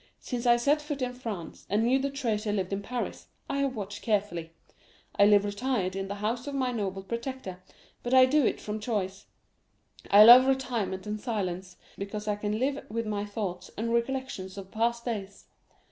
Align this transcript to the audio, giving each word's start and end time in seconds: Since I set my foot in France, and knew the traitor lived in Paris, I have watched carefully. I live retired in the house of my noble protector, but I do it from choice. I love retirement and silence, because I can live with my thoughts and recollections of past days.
Since 0.19 0.47
I 0.47 0.57
set 0.57 0.79
my 0.79 0.83
foot 0.83 1.03
in 1.03 1.13
France, 1.13 1.67
and 1.69 1.83
knew 1.83 1.99
the 1.99 2.09
traitor 2.09 2.51
lived 2.51 2.73
in 2.73 2.81
Paris, 2.81 3.27
I 3.47 3.59
have 3.59 3.75
watched 3.75 4.01
carefully. 4.01 4.51
I 5.15 5.27
live 5.27 5.45
retired 5.45 5.95
in 5.95 6.07
the 6.07 6.15
house 6.15 6.47
of 6.47 6.55
my 6.55 6.71
noble 6.71 7.03
protector, 7.03 7.61
but 8.01 8.11
I 8.11 8.25
do 8.25 8.43
it 8.43 8.59
from 8.59 8.79
choice. 8.79 9.27
I 10.09 10.23
love 10.23 10.47
retirement 10.47 11.05
and 11.05 11.21
silence, 11.21 11.77
because 11.99 12.27
I 12.27 12.35
can 12.35 12.57
live 12.57 12.83
with 12.89 13.05
my 13.05 13.25
thoughts 13.25 13.69
and 13.77 13.93
recollections 13.93 14.57
of 14.57 14.71
past 14.71 15.05
days. 15.05 15.45